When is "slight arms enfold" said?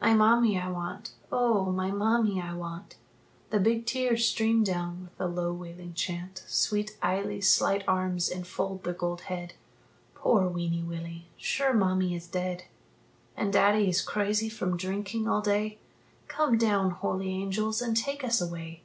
7.50-8.84